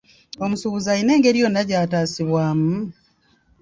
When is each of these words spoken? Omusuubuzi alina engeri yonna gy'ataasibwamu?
Omusuubuzi 0.43 0.87
alina 0.91 1.11
engeri 1.15 1.37
yonna 1.43 1.61
gy'ataasibwamu? 1.69 2.73